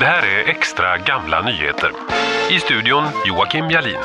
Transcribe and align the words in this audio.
Det 0.00 0.06
här 0.06 0.22
är 0.22 0.48
extra 0.48 0.98
gamla 0.98 1.42
nyheter. 1.42 1.90
I 2.50 2.60
studion 2.60 3.04
Joakim 3.26 3.70
Jalin. 3.70 4.00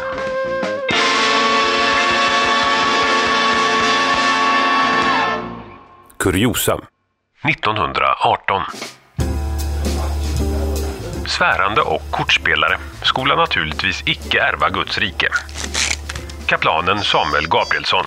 Kuriosa 6.20 6.79
1918 7.43 8.61
Svärande 11.28 11.82
och 11.82 12.02
kortspelare 12.12 12.78
skola 13.04 13.36
naturligtvis 13.36 14.04
icke 14.05 14.41
ärva 14.41 14.70
Guds 14.70 14.98
rike. 14.98 15.30
Kaplanen 16.46 17.04
Samuel 17.04 17.48
Gabrielsson 17.48 18.05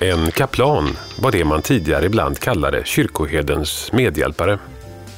en 0.00 0.30
kaplan 0.30 0.96
var 1.18 1.32
det 1.32 1.44
man 1.44 1.62
tidigare 1.62 2.06
ibland 2.06 2.38
kallade 2.38 2.82
kyrkoherdens 2.84 3.92
medhjälpare. 3.92 4.58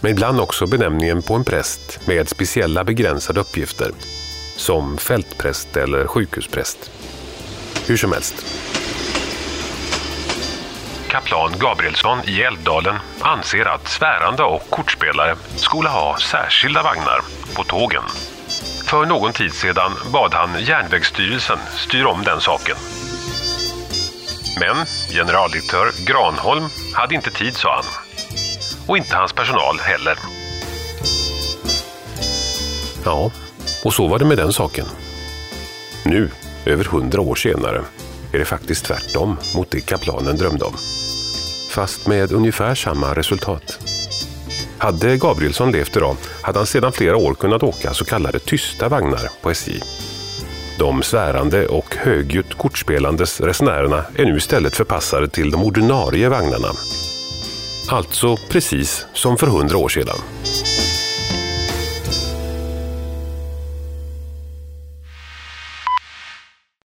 Men 0.00 0.10
ibland 0.10 0.40
också 0.40 0.66
benämningen 0.66 1.22
på 1.22 1.34
en 1.34 1.44
präst 1.44 2.06
med 2.06 2.28
speciella 2.28 2.84
begränsade 2.84 3.40
uppgifter. 3.40 3.90
Som 4.56 4.98
fältpräst 4.98 5.76
eller 5.76 6.06
sjukhuspräst. 6.06 6.90
Hur 7.86 7.96
som 7.96 8.12
helst. 8.12 8.34
Kaplan 11.08 11.52
Gabrielsson 11.58 12.18
i 12.24 12.42
Älvdalen 12.42 12.96
anser 13.20 13.64
att 13.64 13.88
svärande 13.88 14.42
och 14.42 14.70
kortspelare 14.70 15.36
skulle 15.56 15.88
ha 15.88 16.18
särskilda 16.18 16.82
vagnar 16.82 17.20
på 17.56 17.64
tågen. 17.64 18.02
För 18.86 19.06
någon 19.06 19.32
tid 19.32 19.52
sedan 19.52 19.92
bad 20.12 20.34
han 20.34 20.50
Järnvägsstyrelsen 20.60 21.58
styra 21.76 22.08
om 22.08 22.22
den 22.22 22.40
saken 22.40 22.76
men 24.60 24.86
generaldirektör 25.10 26.06
Granholm 26.06 26.64
hade 26.94 27.14
inte 27.14 27.30
tid, 27.30 27.56
sa 27.56 27.74
han. 27.74 27.84
Och 28.86 28.96
inte 28.96 29.16
hans 29.16 29.32
personal 29.32 29.78
heller. 29.78 30.18
Ja, 33.04 33.30
och 33.84 33.92
så 33.92 34.08
var 34.08 34.18
det 34.18 34.24
med 34.24 34.36
den 34.36 34.52
saken. 34.52 34.86
Nu, 36.04 36.30
över 36.66 36.84
hundra 36.84 37.20
år 37.20 37.34
senare, 37.34 37.82
är 38.32 38.38
det 38.38 38.44
faktiskt 38.44 38.84
tvärtom 38.84 39.36
mot 39.54 39.70
det 39.70 39.80
kaplanen 39.80 40.36
drömde 40.36 40.64
om. 40.64 40.74
Fast 41.70 42.06
med 42.06 42.32
ungefär 42.32 42.74
samma 42.74 43.14
resultat. 43.14 43.78
Hade 44.78 45.16
Gabrielsson 45.16 45.72
levt 45.72 45.96
idag 45.96 46.16
hade 46.42 46.58
han 46.58 46.66
sedan 46.66 46.92
flera 46.92 47.16
år 47.16 47.34
kunnat 47.34 47.62
åka 47.62 47.94
så 47.94 48.04
kallade 48.04 48.38
tysta 48.38 48.88
vagnar 48.88 49.28
på 49.42 49.50
SJ 49.50 49.80
de 50.80 51.02
svärande 51.02 51.66
och 51.68 51.94
högljutt 51.96 52.54
kortspelandes 52.54 53.40
resenärerna 53.40 54.04
är 54.14 54.24
nu 54.24 54.36
istället 54.36 54.76
förpassade 54.76 55.28
till 55.28 55.50
de 55.50 55.64
ordinarie 55.64 56.28
vagnarna. 56.28 56.68
Alltså 57.92 58.36
precis 58.36 59.06
som 59.14 59.38
för 59.38 59.46
hundra 59.46 59.76
år 59.76 59.88
sedan. 59.88 60.16